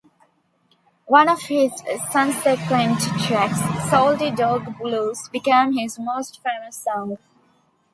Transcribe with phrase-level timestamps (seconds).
[1.05, 1.73] One of his
[2.09, 3.59] sunsequent tracks,
[3.91, 7.17] "Salty Dog Blues", became his most famous song.